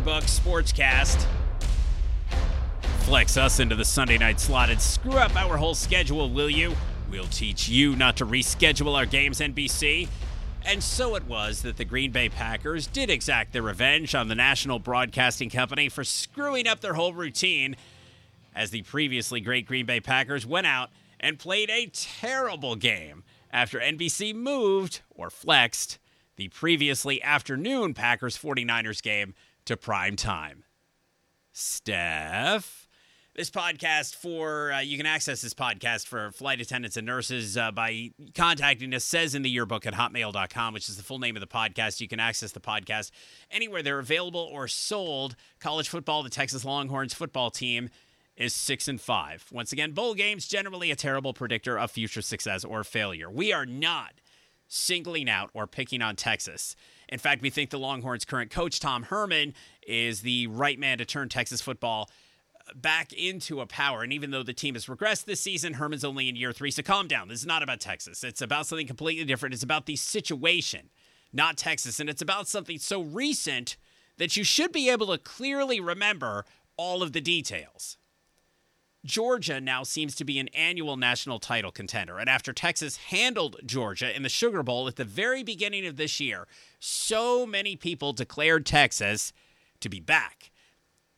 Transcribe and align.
Sportscast. 0.00 1.26
Flex 3.00 3.36
us 3.36 3.60
into 3.60 3.74
the 3.74 3.84
Sunday 3.84 4.18
night 4.18 4.40
slot 4.40 4.70
and 4.70 4.80
screw 4.80 5.12
up 5.12 5.36
our 5.36 5.56
whole 5.56 5.74
schedule, 5.74 6.30
will 6.30 6.50
you? 6.50 6.74
We'll 7.10 7.24
teach 7.26 7.68
you 7.68 7.94
not 7.96 8.16
to 8.16 8.26
reschedule 8.26 8.96
our 8.96 9.06
games, 9.06 9.40
NBC. 9.40 10.08
And 10.64 10.82
so 10.82 11.14
it 11.14 11.24
was 11.24 11.62
that 11.62 11.76
the 11.76 11.84
Green 11.84 12.10
Bay 12.10 12.28
Packers 12.28 12.86
did 12.86 13.10
exact 13.10 13.52
their 13.52 13.62
revenge 13.62 14.14
on 14.14 14.28
the 14.28 14.34
National 14.34 14.78
Broadcasting 14.78 15.50
Company 15.50 15.88
for 15.88 16.02
screwing 16.02 16.66
up 16.66 16.80
their 16.80 16.94
whole 16.94 17.12
routine 17.12 17.76
as 18.54 18.70
the 18.70 18.82
previously 18.82 19.40
great 19.40 19.66
Green 19.66 19.84
Bay 19.84 20.00
Packers 20.00 20.46
went 20.46 20.66
out 20.66 20.90
and 21.20 21.38
played 21.38 21.70
a 21.70 21.90
terrible 21.92 22.76
game 22.76 23.24
after 23.52 23.78
NBC 23.78 24.34
moved 24.34 25.02
or 25.10 25.30
flexed 25.30 25.98
the 26.36 26.48
previously 26.48 27.22
afternoon 27.22 27.94
Packers 27.94 28.36
49ers 28.36 29.02
game 29.02 29.34
to 29.66 29.76
prime 29.76 30.16
time. 30.16 30.64
Steph. 31.52 32.88
This 33.34 33.50
podcast 33.50 34.14
for, 34.14 34.72
uh, 34.72 34.78
you 34.78 34.96
can 34.96 35.06
access 35.06 35.42
this 35.42 35.54
podcast 35.54 36.06
for 36.06 36.30
flight 36.30 36.60
attendants 36.60 36.96
and 36.96 37.04
nurses 37.04 37.56
uh, 37.56 37.72
by 37.72 38.10
contacting 38.36 38.94
us, 38.94 39.02
says 39.02 39.34
in 39.34 39.42
the 39.42 39.50
yearbook 39.50 39.86
at 39.86 39.94
hotmail.com, 39.94 40.72
which 40.72 40.88
is 40.88 40.96
the 40.96 41.02
full 41.02 41.18
name 41.18 41.34
of 41.36 41.40
the 41.40 41.48
podcast. 41.48 42.00
You 42.00 42.06
can 42.06 42.20
access 42.20 42.52
the 42.52 42.60
podcast 42.60 43.10
anywhere 43.50 43.82
they're 43.82 43.98
available 43.98 44.48
or 44.52 44.68
sold. 44.68 45.34
College 45.58 45.88
football, 45.88 46.22
the 46.22 46.30
Texas 46.30 46.64
Longhorns 46.64 47.12
football 47.12 47.50
team 47.50 47.90
is 48.36 48.54
six 48.54 48.86
and 48.86 49.00
five. 49.00 49.44
Once 49.50 49.72
again, 49.72 49.92
bowl 49.92 50.14
games 50.14 50.46
generally 50.46 50.92
a 50.92 50.96
terrible 50.96 51.32
predictor 51.32 51.76
of 51.76 51.90
future 51.90 52.22
success 52.22 52.64
or 52.64 52.84
failure. 52.84 53.28
We 53.28 53.52
are 53.52 53.66
not 53.66 54.12
singling 54.74 55.28
out 55.28 55.50
or 55.54 55.66
picking 55.66 56.02
on 56.02 56.16
Texas. 56.16 56.74
In 57.08 57.18
fact, 57.18 57.42
we 57.42 57.50
think 57.50 57.70
the 57.70 57.78
Longhorns' 57.78 58.24
current 58.24 58.50
coach, 58.50 58.80
Tom 58.80 59.04
Herman, 59.04 59.54
is 59.86 60.22
the 60.22 60.46
right 60.48 60.78
man 60.78 60.98
to 60.98 61.04
turn 61.04 61.28
Texas 61.28 61.60
football 61.60 62.10
back 62.74 63.12
into 63.12 63.60
a 63.60 63.66
power. 63.66 64.02
And 64.02 64.12
even 64.12 64.30
though 64.30 64.42
the 64.42 64.54
team 64.54 64.74
has 64.74 64.86
regressed 64.86 65.26
this 65.26 65.40
season, 65.40 65.74
Herman's 65.74 66.04
only 66.04 66.28
in 66.28 66.36
year 66.36 66.52
three. 66.52 66.70
So 66.70 66.82
calm 66.82 67.06
down. 67.06 67.28
This 67.28 67.40
is 67.40 67.46
not 67.46 67.62
about 67.62 67.80
Texas. 67.80 68.24
It's 68.24 68.40
about 68.40 68.66
something 68.66 68.86
completely 68.86 69.24
different. 69.24 69.54
It's 69.54 69.62
about 69.62 69.86
the 69.86 69.96
situation, 69.96 70.90
not 71.32 71.56
Texas. 71.56 72.00
And 72.00 72.08
it's 72.08 72.22
about 72.22 72.48
something 72.48 72.78
so 72.78 73.02
recent 73.02 73.76
that 74.16 74.36
you 74.36 74.44
should 74.44 74.72
be 74.72 74.88
able 74.88 75.08
to 75.08 75.18
clearly 75.18 75.78
remember 75.80 76.44
all 76.76 77.02
of 77.02 77.12
the 77.12 77.20
details. 77.20 77.98
Georgia 79.04 79.60
now 79.60 79.82
seems 79.82 80.14
to 80.14 80.24
be 80.24 80.38
an 80.38 80.48
annual 80.48 80.96
national 80.96 81.38
title 81.38 81.70
contender. 81.70 82.18
And 82.18 82.28
after 82.28 82.52
Texas 82.52 82.96
handled 82.96 83.60
Georgia 83.66 84.14
in 84.14 84.22
the 84.22 84.28
Sugar 84.28 84.62
Bowl 84.62 84.88
at 84.88 84.96
the 84.96 85.04
very 85.04 85.42
beginning 85.42 85.86
of 85.86 85.96
this 85.96 86.20
year, 86.20 86.46
so 86.78 87.46
many 87.46 87.76
people 87.76 88.12
declared 88.12 88.64
Texas 88.64 89.32
to 89.80 89.88
be 89.88 90.00
back. 90.00 90.50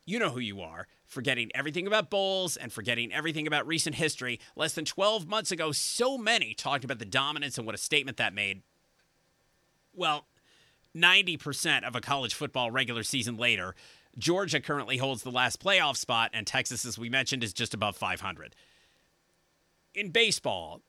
You 0.04 0.18
know 0.18 0.30
who 0.30 0.40
you 0.40 0.60
are 0.60 0.86
forgetting 1.06 1.50
everything 1.54 1.86
about 1.86 2.10
bowls 2.10 2.56
and 2.56 2.72
forgetting 2.72 3.12
everything 3.12 3.46
about 3.46 3.66
recent 3.66 3.96
history. 3.96 4.40
Less 4.54 4.74
than 4.74 4.84
12 4.84 5.26
months 5.26 5.50
ago, 5.50 5.72
so 5.72 6.18
many 6.18 6.52
talked 6.52 6.84
about 6.84 6.98
the 6.98 7.04
dominance 7.04 7.56
and 7.56 7.66
what 7.66 7.74
a 7.74 7.78
statement 7.78 8.16
that 8.18 8.34
made. 8.34 8.62
Well, 9.94 10.26
90% 10.94 11.84
of 11.84 11.94
a 11.94 12.00
college 12.00 12.34
football 12.34 12.70
regular 12.70 13.02
season 13.02 13.36
later, 13.36 13.74
Georgia 14.18 14.60
currently 14.60 14.96
holds 14.96 15.22
the 15.22 15.30
last 15.30 15.62
playoff 15.62 15.96
spot, 15.96 16.30
and 16.32 16.46
Texas, 16.46 16.84
as 16.84 16.98
we 16.98 17.08
mentioned, 17.08 17.44
is 17.44 17.52
just 17.52 17.74
above 17.74 17.96
500. 17.96 18.54
In 19.94 20.10
baseball, 20.10 20.82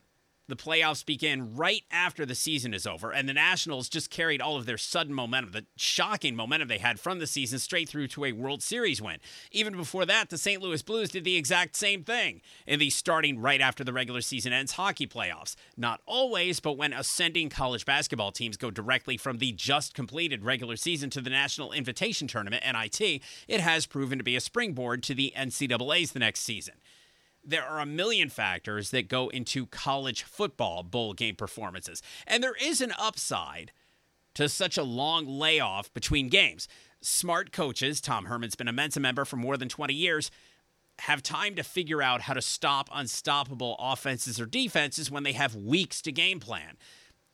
the 0.48 0.56
playoffs 0.56 1.06
begin 1.06 1.56
right 1.56 1.84
after 1.92 2.26
the 2.26 2.36
season 2.36 2.74
is 2.74 2.88
over, 2.88 3.12
and 3.12 3.28
the 3.28 3.34
Nationals 3.34 3.90
just 3.90 4.10
carried 4.10 4.42
all 4.42 4.56
of 4.56 4.66
their 4.66 4.78
sudden 4.78 5.14
momentum, 5.14 5.52
the 5.52 5.66
shocking 5.76 6.36
momentum 6.36 6.70
they 6.70 6.78
had 6.78 7.00
from 7.00 7.20
the 7.20 7.28
season, 7.28 7.60
straight 7.60 7.90
through 7.90 8.08
to 8.08 8.26
a 8.26 8.32
World 8.32 8.64
Series 8.64 9.02
win. 9.02 9.18
Even 9.52 9.76
before 9.76 10.06
that, 10.06 10.30
the 10.30 10.38
St. 10.38 10.62
Louis 10.62 10.82
Blues 10.82 11.12
did 11.12 11.24
the 11.24 11.36
exact 11.36 11.76
same 11.76 12.04
thing 12.04 12.42
in 12.66 12.80
the 12.80 12.90
starting 12.90 13.40
right 13.40 13.60
after 13.62 13.84
the 13.84 13.94
regular 13.94 14.22
season 14.22 14.54
ends 14.54 14.74
hockey 14.74 15.06
playoffs. 15.08 15.56
Not 15.76 16.02
always, 16.06 16.60
but 16.60 16.78
when 16.78 16.94
ascending 16.94 17.50
college 17.50 17.86
basketball 17.86 18.32
teams 18.32 18.58
go 18.58 18.72
directly 18.72 19.18
from 19.18 19.40
the 19.40 19.52
just 19.52 19.94
completed 19.94 20.46
regular 20.46 20.78
season 20.78 21.10
to 21.12 21.22
the 21.22 21.30
National 21.30 21.72
Invitation 21.72 22.28
Tournament, 22.28 22.64
NIT, 22.66 23.22
it 23.48 23.60
has 23.60 23.86
proven 23.86 24.18
to 24.18 24.24
be 24.24 24.36
a 24.36 24.42
springboard 24.42 25.04
to 25.04 25.14
the 25.14 25.34
NCAA's 25.36 26.12
the 26.12 26.20
next 26.20 26.42
season 26.42 26.76
there 27.48 27.64
are 27.64 27.80
a 27.80 27.86
million 27.86 28.30
factors 28.30 28.92
that 28.92 29.08
go 29.08 29.30
into 29.30 29.66
college 29.68 30.24
football 30.24 30.84
bowl 30.84 31.14
game 31.14 31.36
performances. 31.36 32.04
And 32.28 32.44
there 32.44 32.56
is 32.62 32.82
an 32.82 32.94
upside 33.00 33.72
to 34.36 34.50
such 34.50 34.78
a 34.78 34.84
long 34.84 35.26
layoff 35.26 35.92
between 35.94 36.30
games. 36.30 36.68
Smart 37.02 37.52
coaches, 37.52 38.02
Tom 38.02 38.26
Herman's 38.26 38.56
been 38.56 38.68
a 38.68 38.74
Mensa 38.74 39.00
member 39.00 39.26
for 39.26 39.38
more 39.38 39.56
than 39.58 39.70
20 39.70 39.94
years, 39.94 40.30
have 41.00 41.24
time 41.24 41.56
to 41.56 41.64
figure 41.64 42.02
out 42.02 42.22
how 42.22 42.34
to 42.34 42.42
stop 42.42 42.90
unstoppable 42.94 43.76
offenses 43.80 44.40
or 44.40 44.46
defenses 44.46 45.10
when 45.10 45.24
they 45.24 45.34
have 45.34 45.56
weeks 45.56 46.02
to 46.02 46.12
game 46.12 46.40
plan 46.40 46.76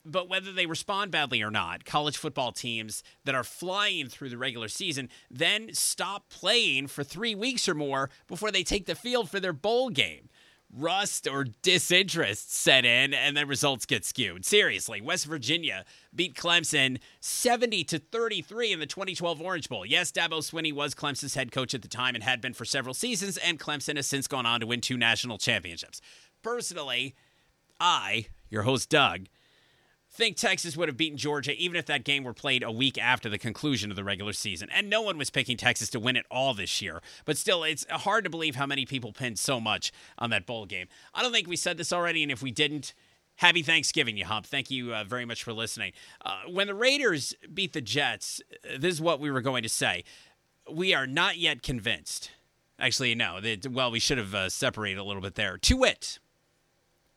but 0.04 0.28
whether 0.28 0.52
they 0.52 0.66
respond 0.66 1.10
badly 1.10 1.42
or 1.42 1.50
not, 1.50 1.84
college 1.84 2.16
football 2.16 2.52
teams 2.52 3.02
that 3.24 3.34
are 3.34 3.44
flying 3.44 4.08
through 4.08 4.28
the 4.28 4.38
regular 4.38 4.68
season 4.68 5.08
then 5.30 5.72
stop 5.72 6.28
playing 6.28 6.86
for 6.86 7.02
three 7.02 7.34
weeks 7.34 7.68
or 7.68 7.74
more 7.74 8.10
before 8.26 8.50
they 8.50 8.62
take 8.62 8.86
the 8.86 8.94
field 8.94 9.30
for 9.30 9.40
their 9.40 9.52
bowl 9.52 9.90
game. 9.90 10.28
Rust 10.76 11.28
or 11.28 11.44
disinterest 11.62 12.52
set 12.52 12.84
in, 12.84 13.14
and 13.14 13.36
then 13.36 13.46
results 13.46 13.86
get 13.86 14.04
skewed. 14.04 14.44
Seriously, 14.44 15.00
West 15.00 15.24
Virginia 15.24 15.84
beat 16.12 16.34
Clemson 16.34 16.98
70 17.20 17.84
to 17.84 18.00
33 18.00 18.72
in 18.72 18.80
the 18.80 18.86
2012 18.86 19.40
Orange 19.40 19.68
Bowl. 19.68 19.86
Yes, 19.86 20.10
Dabo 20.10 20.40
Swinney 20.40 20.72
was 20.72 20.92
Clemson's 20.92 21.36
head 21.36 21.52
coach 21.52 21.74
at 21.74 21.82
the 21.82 21.88
time 21.88 22.16
and 22.16 22.24
had 22.24 22.40
been 22.40 22.54
for 22.54 22.64
several 22.64 22.92
seasons, 22.92 23.36
and 23.36 23.60
Clemson 23.60 23.94
has 23.94 24.08
since 24.08 24.26
gone 24.26 24.46
on 24.46 24.58
to 24.60 24.66
win 24.66 24.80
two 24.80 24.96
national 24.96 25.38
championships. 25.38 26.00
Personally, 26.42 27.14
I, 27.78 28.26
your 28.50 28.62
host 28.62 28.88
Doug, 28.88 29.26
think 30.14 30.36
Texas 30.36 30.76
would 30.76 30.88
have 30.88 30.96
beaten 30.96 31.18
Georgia 31.18 31.52
even 31.56 31.76
if 31.76 31.86
that 31.86 32.04
game 32.04 32.24
were 32.24 32.32
played 32.32 32.62
a 32.62 32.70
week 32.70 32.96
after 32.98 33.28
the 33.28 33.38
conclusion 33.38 33.90
of 33.90 33.96
the 33.96 34.04
regular 34.04 34.32
season. 34.32 34.68
And 34.72 34.88
no 34.88 35.02
one 35.02 35.18
was 35.18 35.30
picking 35.30 35.56
Texas 35.56 35.90
to 35.90 36.00
win 36.00 36.16
it 36.16 36.24
all 36.30 36.54
this 36.54 36.80
year. 36.80 37.02
But 37.24 37.36
still, 37.36 37.64
it's 37.64 37.84
hard 37.90 38.24
to 38.24 38.30
believe 38.30 38.54
how 38.54 38.66
many 38.66 38.86
people 38.86 39.12
pinned 39.12 39.38
so 39.38 39.60
much 39.60 39.92
on 40.16 40.30
that 40.30 40.46
bowl 40.46 40.66
game. 40.66 40.86
I 41.12 41.22
don't 41.22 41.32
think 41.32 41.48
we 41.48 41.56
said 41.56 41.76
this 41.76 41.92
already, 41.92 42.22
and 42.22 42.30
if 42.30 42.42
we 42.42 42.52
didn't, 42.52 42.94
Happy 43.36 43.62
Thanksgiving, 43.62 44.16
you 44.16 44.24
hump. 44.24 44.46
Thank 44.46 44.70
you 44.70 44.94
uh, 44.94 45.02
very 45.02 45.24
much 45.24 45.42
for 45.42 45.52
listening. 45.52 45.92
Uh, 46.24 46.42
when 46.48 46.68
the 46.68 46.74
Raiders 46.74 47.34
beat 47.52 47.72
the 47.72 47.80
Jets, 47.80 48.40
uh, 48.64 48.78
this 48.78 48.94
is 48.94 49.00
what 49.00 49.18
we 49.18 49.30
were 49.30 49.40
going 49.40 49.64
to 49.64 49.68
say. 49.68 50.04
We 50.70 50.94
are 50.94 51.06
not 51.06 51.36
yet 51.36 51.62
convinced. 51.62 52.30
Actually, 52.78 53.14
no. 53.14 53.40
They, 53.40 53.58
well, 53.68 53.90
we 53.90 53.98
should 53.98 54.18
have 54.18 54.34
uh, 54.34 54.48
separated 54.50 54.98
a 54.98 55.04
little 55.04 55.22
bit 55.22 55.34
there. 55.34 55.58
To 55.58 55.76
wit, 55.76 56.20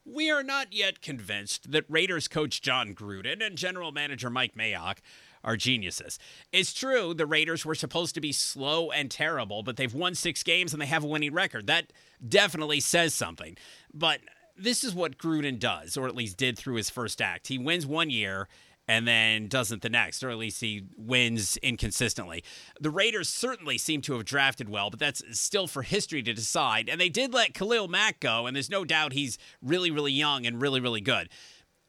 we 0.08 0.32
are 0.32 0.44
not 0.44 0.72
yet 0.72 1.02
convinced 1.02 1.72
that 1.72 1.86
Raiders 1.90 2.28
coach 2.28 2.62
Jon 2.62 2.96
Gruden 2.96 3.46
and 3.46 3.58
general 3.58 3.92
manager 3.92 4.30
Mike 4.30 4.56
Mayock 4.56 4.98
are 5.44 5.58
geniuses. 5.58 6.18
It's 6.52 6.74
true 6.74 7.14
the 7.14 7.26
Raiders 7.26 7.66
were 7.66 7.76
supposed 7.76 8.16
to 8.16 8.22
be 8.22 8.32
slow 8.32 8.90
and 8.92 9.12
terrible, 9.12 9.64
but 9.64 9.76
they've 9.76 9.94
won 9.94 10.16
six 10.16 10.44
games 10.44 10.74
and 10.74 10.82
they 10.82 10.88
have 10.88 11.04
a 11.04 11.08
winning 11.08 11.34
record. 11.34 11.68
That 11.68 11.92
definitely 12.28 12.80
says 12.80 13.14
something. 13.14 13.58
But 13.94 14.22
this 14.58 14.84
is 14.84 14.96
what 14.96 15.18
Gruden 15.18 15.60
does, 15.60 15.98
or 15.98 16.08
at 16.08 16.16
least 16.16 16.38
did 16.38 16.58
through 16.58 16.76
his 16.76 16.90
first 16.90 17.22
act. 17.22 17.48
He 17.48 17.58
wins 17.58 17.86
one 17.86 18.10
year 18.10 18.48
and 18.88 19.08
then 19.08 19.48
doesn't 19.48 19.82
the 19.82 19.90
next, 19.90 20.24
or 20.24 20.30
at 20.30 20.38
least 20.38 20.62
he 20.62 20.84
wins 20.96 21.58
inconsistently. 21.58 22.44
The 22.80 22.90
Raiders 22.90 23.28
certainly 23.28 23.78
seem 23.78 24.02
to 24.04 24.14
have 24.14 24.26
drafted 24.26 24.70
well, 24.70 24.90
but 24.90 25.00
that's 25.00 25.22
still 25.38 25.68
for 25.68 25.82
history 25.82 26.24
to 26.24 26.34
decide. 26.34 26.88
And 26.88 27.00
they 27.00 27.10
did 27.10 27.34
let 27.34 27.54
Khalil 27.54 27.88
Mack 27.88 28.20
go, 28.20 28.48
and 28.48 28.56
there's 28.56 28.70
no 28.70 28.86
doubt 28.86 29.14
he's 29.14 29.38
really, 29.62 29.92
really 29.92 30.14
young 30.14 30.46
and 30.46 30.62
really, 30.62 30.80
really 30.80 31.02
good. 31.02 31.30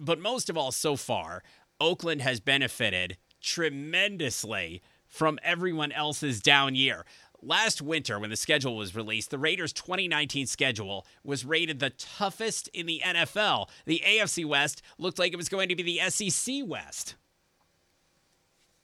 But 0.00 0.18
most 0.18 0.50
of 0.50 0.56
all, 0.56 0.72
so 0.72 0.96
far, 0.96 1.42
Oakland 1.80 2.22
has 2.22 2.40
benefited 2.40 3.16
tremendously 3.40 4.82
from 5.06 5.38
everyone 5.42 5.92
else's 5.92 6.40
down 6.40 6.74
year. 6.74 7.04
Last 7.40 7.80
winter, 7.80 8.18
when 8.18 8.30
the 8.30 8.36
schedule 8.36 8.76
was 8.76 8.96
released, 8.96 9.30
the 9.30 9.38
Raiders' 9.38 9.72
2019 9.72 10.46
schedule 10.46 11.06
was 11.22 11.44
rated 11.44 11.78
the 11.78 11.90
toughest 11.90 12.68
in 12.68 12.86
the 12.86 13.00
NFL. 13.04 13.68
The 13.86 14.02
AFC 14.04 14.44
West 14.44 14.82
looked 14.98 15.18
like 15.20 15.32
it 15.32 15.36
was 15.36 15.48
going 15.48 15.68
to 15.68 15.76
be 15.76 15.82
the 15.82 16.10
SEC 16.10 16.62
West. 16.66 17.14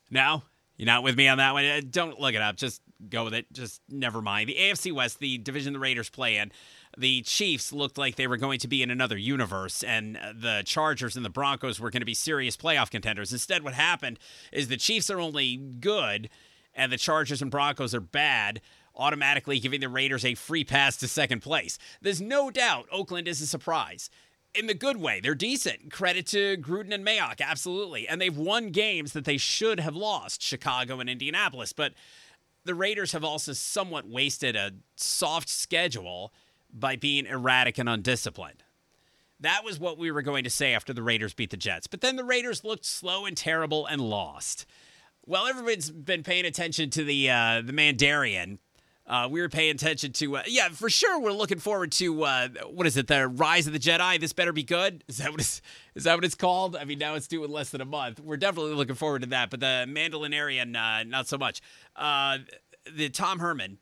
Now, 0.09 0.43
you're 0.77 0.85
not 0.85 1.03
with 1.03 1.17
me 1.17 1.27
on 1.27 1.37
that 1.37 1.53
one? 1.53 1.65
Uh, 1.65 1.81
don't 1.89 2.19
look 2.19 2.33
it 2.33 2.41
up. 2.41 2.55
Just 2.55 2.81
go 3.09 3.25
with 3.25 3.33
it. 3.33 3.51
Just 3.51 3.81
never 3.89 4.21
mind. 4.21 4.49
The 4.49 4.55
AFC 4.55 4.93
West, 4.93 5.19
the 5.19 5.37
division 5.37 5.73
the 5.73 5.79
Raiders 5.79 6.09
play 6.09 6.37
in, 6.37 6.51
the 6.97 7.21
Chiefs 7.23 7.73
looked 7.73 7.97
like 7.97 8.15
they 8.15 8.27
were 8.27 8.37
going 8.37 8.59
to 8.59 8.67
be 8.67 8.81
in 8.81 8.89
another 8.89 9.17
universe, 9.17 9.83
and 9.83 10.17
uh, 10.17 10.33
the 10.33 10.63
Chargers 10.65 11.15
and 11.15 11.25
the 11.25 11.29
Broncos 11.29 11.79
were 11.79 11.89
going 11.89 12.01
to 12.01 12.05
be 12.05 12.13
serious 12.13 12.55
playoff 12.55 12.89
contenders. 12.89 13.33
Instead, 13.33 13.63
what 13.63 13.73
happened 13.73 14.17
is 14.51 14.67
the 14.67 14.77
Chiefs 14.77 15.09
are 15.09 15.19
only 15.19 15.57
good 15.57 16.29
and 16.75 16.91
the 16.91 16.97
Chargers 16.97 17.41
and 17.41 17.49
Broncos 17.49 17.95
are 17.95 18.01
bad, 18.01 18.61
automatically 18.95 19.59
giving 19.59 19.81
the 19.81 19.89
Raiders 19.89 20.25
a 20.25 20.35
free 20.35 20.63
pass 20.63 20.97
to 20.97 21.07
second 21.07 21.41
place. 21.41 21.77
There's 22.01 22.21
no 22.21 22.51
doubt 22.51 22.87
Oakland 22.91 23.27
is 23.27 23.41
a 23.41 23.47
surprise. 23.47 24.09
In 24.53 24.67
the 24.67 24.73
good 24.73 24.97
way, 24.97 25.19
they're 25.19 25.35
decent. 25.35 25.91
Credit 25.91 26.25
to 26.27 26.57
Gruden 26.57 26.93
and 26.93 27.05
Mayock, 27.05 27.41
absolutely. 27.41 28.07
And 28.07 28.21
they've 28.21 28.37
won 28.37 28.69
games 28.69 29.11
that 29.13 29.25
they 29.25 29.37
should 29.37 29.79
have 29.81 29.95
lost, 29.95 30.41
Chicago 30.41 30.99
and 30.99 31.09
Indianapolis. 31.09 31.73
But 31.73 31.93
the 32.63 32.75
Raiders 32.75 33.11
have 33.11 33.23
also 33.23 33.53
somewhat 33.53 34.07
wasted 34.07 34.55
a 34.55 34.71
soft 34.95 35.49
schedule 35.49 36.33
by 36.73 36.95
being 36.95 37.25
erratic 37.25 37.77
and 37.77 37.89
undisciplined. 37.89 38.63
That 39.41 39.65
was 39.65 39.79
what 39.79 39.97
we 39.97 40.11
were 40.11 40.21
going 40.21 40.45
to 40.45 40.49
say 40.49 40.73
after 40.73 40.93
the 40.93 41.03
Raiders 41.03 41.33
beat 41.33 41.49
the 41.49 41.57
Jets. 41.57 41.87
But 41.87 42.01
then 42.01 42.15
the 42.15 42.23
Raiders 42.23 42.63
looked 42.63 42.85
slow 42.85 43.25
and 43.25 43.35
terrible 43.35 43.85
and 43.85 43.99
lost. 44.01 44.65
Well, 45.27 45.47
everybody's 45.47 45.89
been 45.89 46.21
paying 46.21 46.45
attention 46.45 46.91
to 46.91 47.03
the 47.03 47.29
uh, 47.31 47.61
the 47.65 47.73
Mandarin. 47.73 48.59
Uh, 49.07 49.27
we 49.29 49.39
were 49.39 49.49
paying 49.49 49.69
attention 49.69 50.11
to, 50.11 50.37
uh, 50.37 50.41
yeah, 50.47 50.69
for 50.69 50.89
sure. 50.89 51.19
We're 51.19 51.31
looking 51.31 51.59
forward 51.59 51.91
to 51.93 52.23
uh, 52.23 52.47
what 52.71 52.87
is 52.87 52.97
it? 52.97 53.05
The 53.05 53.27
Rise 53.27 53.67
of 53.67 53.73
the 53.73 53.79
Jedi. 53.79 54.19
This 54.19 54.33
better 54.33 54.51
be 54.51 54.63
good. 54.63 55.03
Is 55.07 55.17
that 55.17 55.29
what 55.29 55.39
it's 55.39 55.61
is 55.93 56.05
that 56.05 56.15
what 56.15 56.25
it's 56.25 56.35
called? 56.35 56.75
I 56.75 56.85
mean, 56.85 56.99
now 56.99 57.13
it's 57.15 57.27
due 57.27 57.43
in 57.43 57.51
less 57.51 57.69
than 57.69 57.81
a 57.81 57.85
month. 57.85 58.19
We're 58.19 58.37
definitely 58.37 58.73
looking 58.73 58.95
forward 58.95 59.21
to 59.21 59.27
that. 59.29 59.49
But 59.49 59.59
the 59.59 59.85
Mandalorian, 59.87 60.75
uh, 60.75 61.03
not 61.03 61.27
so 61.27 61.37
much. 61.37 61.61
Uh, 61.95 62.39
the 62.91 63.09
Tom 63.09 63.39
Herman, 63.39 63.77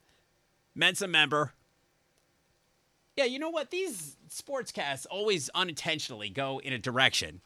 Mensa 0.75 1.07
member. 1.07 1.53
Yeah, 3.15 3.25
you 3.25 3.39
know 3.39 3.49
what? 3.49 3.71
These 3.71 4.17
sportscasts 4.29 5.05
always 5.09 5.49
unintentionally 5.55 6.29
go 6.29 6.59
in 6.59 6.73
a 6.73 6.79
direction. 6.79 7.41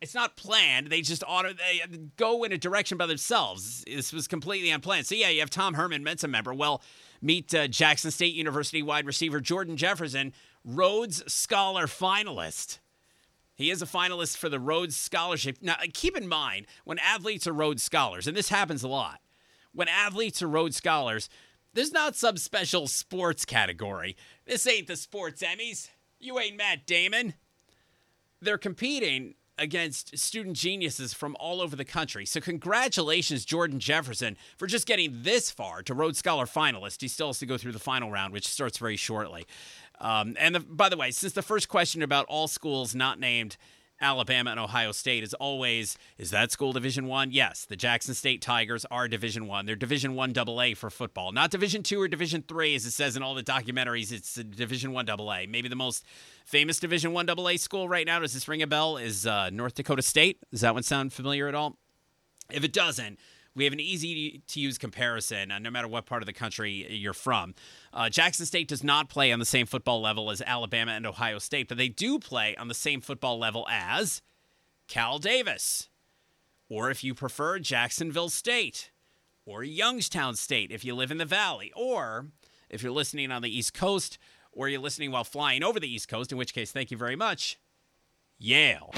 It's 0.00 0.14
not 0.14 0.36
planned. 0.36 0.88
They 0.88 1.00
just 1.00 1.24
auto 1.26 1.52
they 1.54 1.80
go 2.16 2.44
in 2.44 2.52
a 2.52 2.58
direction 2.58 2.98
by 2.98 3.06
themselves. 3.06 3.82
This 3.86 4.12
was 4.12 4.28
completely 4.28 4.70
unplanned. 4.70 5.06
So 5.06 5.14
yeah, 5.14 5.30
you 5.30 5.40
have 5.40 5.50
Tom 5.50 5.74
Herman, 5.74 6.04
Mensa 6.04 6.28
member. 6.28 6.52
Well, 6.52 6.82
meet 7.22 7.54
uh, 7.54 7.66
Jackson 7.66 8.10
State 8.10 8.34
University 8.34 8.82
wide 8.82 9.06
receiver 9.06 9.40
Jordan 9.40 9.76
Jefferson, 9.76 10.34
Rhodes 10.64 11.22
Scholar 11.32 11.86
finalist. 11.86 12.78
He 13.54 13.70
is 13.70 13.80
a 13.80 13.86
finalist 13.86 14.36
for 14.36 14.50
the 14.50 14.60
Rhodes 14.60 14.96
Scholarship. 14.96 15.58
Now, 15.62 15.76
keep 15.94 16.14
in 16.14 16.28
mind, 16.28 16.66
when 16.84 16.98
athletes 16.98 17.46
are 17.46 17.54
Rhodes 17.54 17.82
Scholars, 17.82 18.26
and 18.26 18.36
this 18.36 18.50
happens 18.50 18.82
a 18.82 18.88
lot, 18.88 19.20
when 19.72 19.88
athletes 19.88 20.42
are 20.42 20.48
Rhodes 20.48 20.76
Scholars, 20.76 21.30
there's 21.72 21.92
not 21.92 22.16
some 22.16 22.36
special 22.36 22.86
sports 22.86 23.46
category. 23.46 24.14
This 24.44 24.66
ain't 24.66 24.88
the 24.88 24.96
sports 24.96 25.42
Emmys. 25.42 25.88
You 26.18 26.38
ain't 26.38 26.58
Matt 26.58 26.86
Damon. 26.86 27.32
They're 28.42 28.58
competing 28.58 29.34
against 29.58 30.16
student 30.18 30.56
geniuses 30.56 31.14
from 31.14 31.36
all 31.40 31.60
over 31.60 31.76
the 31.76 31.84
country. 31.84 32.26
So, 32.26 32.40
congratulations, 32.40 33.44
Jordan 33.44 33.80
Jefferson, 33.80 34.36
for 34.56 34.66
just 34.66 34.86
getting 34.86 35.22
this 35.22 35.50
far 35.50 35.82
to 35.82 35.94
Rhodes 35.94 36.18
Scholar 36.18 36.46
finalist. 36.46 37.00
He 37.00 37.08
still 37.08 37.28
has 37.28 37.38
to 37.40 37.46
go 37.46 37.56
through 37.56 37.72
the 37.72 37.78
final 37.78 38.10
round, 38.10 38.32
which 38.32 38.46
starts 38.46 38.78
very 38.78 38.96
shortly. 38.96 39.46
Um, 40.00 40.36
and 40.38 40.54
the, 40.54 40.60
by 40.60 40.88
the 40.88 40.96
way, 40.96 41.10
since 41.10 41.32
the 41.32 41.42
first 41.42 41.68
question 41.68 42.02
about 42.02 42.26
all 42.26 42.48
schools 42.48 42.94
not 42.94 43.18
named 43.18 43.56
Alabama 44.00 44.50
and 44.50 44.60
Ohio 44.60 44.92
State 44.92 45.22
is 45.22 45.34
always 45.34 45.96
is 46.18 46.30
that 46.30 46.52
school 46.52 46.72
Division 46.72 47.06
One? 47.06 47.30
Yes, 47.30 47.64
the 47.64 47.76
Jackson 47.76 48.14
State 48.14 48.42
Tigers 48.42 48.84
are 48.90 49.08
Division 49.08 49.46
One. 49.46 49.66
They're 49.66 49.76
Division 49.76 50.14
One 50.14 50.32
Double 50.32 50.60
A 50.60 50.74
for 50.74 50.90
football, 50.90 51.32
not 51.32 51.50
Division 51.50 51.82
Two 51.82 52.00
or 52.00 52.08
Division 52.08 52.44
Three, 52.46 52.74
as 52.74 52.84
it 52.84 52.90
says 52.90 53.16
in 53.16 53.22
all 53.22 53.34
the 53.34 53.42
documentaries. 53.42 54.12
It's 54.12 54.34
Division 54.34 54.92
One 54.92 55.06
Double 55.06 55.32
A. 55.32 55.46
Maybe 55.46 55.68
the 55.68 55.76
most 55.76 56.04
famous 56.44 56.78
Division 56.78 57.12
One 57.12 57.26
Double 57.26 57.48
A 57.48 57.56
school 57.56 57.88
right 57.88 58.06
now. 58.06 58.18
Does 58.18 58.34
this 58.34 58.48
ring 58.48 58.62
a 58.62 58.66
bell? 58.66 58.96
Is 58.96 59.26
uh, 59.26 59.50
North 59.50 59.74
Dakota 59.74 60.02
State? 60.02 60.38
Does 60.50 60.60
that 60.60 60.74
one 60.74 60.82
sound 60.82 61.12
familiar 61.12 61.48
at 61.48 61.54
all? 61.54 61.78
If 62.50 62.64
it 62.64 62.72
doesn't, 62.72 63.18
we 63.56 63.64
have 63.64 63.72
an 63.72 63.80
easy 63.80 64.42
to 64.46 64.60
use 64.60 64.78
comparison 64.78 65.50
uh, 65.50 65.58
no 65.58 65.70
matter 65.70 65.88
what 65.88 66.06
part 66.06 66.22
of 66.22 66.26
the 66.26 66.32
country 66.32 66.86
you're 66.90 67.14
from. 67.14 67.54
Uh, 67.92 68.08
Jackson 68.08 68.46
State 68.46 68.68
does 68.68 68.84
not 68.84 69.08
play 69.08 69.32
on 69.32 69.38
the 69.38 69.46
same 69.46 69.66
football 69.66 70.00
level 70.00 70.30
as 70.30 70.42
Alabama 70.42 70.92
and 70.92 71.06
Ohio 71.06 71.38
State, 71.38 71.66
but 71.66 71.78
they 71.78 71.88
do 71.88 72.18
play 72.18 72.54
on 72.56 72.68
the 72.68 72.74
same 72.74 73.00
football 73.00 73.38
level 73.38 73.66
as 73.70 74.20
Cal 74.86 75.18
Davis, 75.18 75.88
or 76.68 76.90
if 76.90 77.02
you 77.02 77.14
prefer, 77.14 77.58
Jacksonville 77.58 78.28
State, 78.28 78.90
or 79.46 79.64
Youngstown 79.64 80.36
State 80.36 80.70
if 80.70 80.84
you 80.84 80.94
live 80.94 81.10
in 81.10 81.18
the 81.18 81.24
Valley, 81.24 81.72
or 81.74 82.26
if 82.68 82.82
you're 82.82 82.92
listening 82.92 83.32
on 83.32 83.42
the 83.42 83.56
East 83.56 83.72
Coast, 83.72 84.18
or 84.52 84.68
you're 84.68 84.80
listening 84.80 85.10
while 85.10 85.24
flying 85.24 85.64
over 85.64 85.80
the 85.80 85.92
East 85.92 86.08
Coast, 86.08 86.30
in 86.30 86.38
which 86.38 86.52
case, 86.52 86.72
thank 86.72 86.90
you 86.90 86.96
very 86.96 87.16
much, 87.16 87.58
Yale. 88.38 88.92